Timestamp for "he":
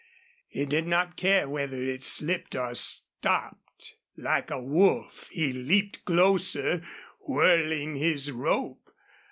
0.47-0.65, 5.31-5.53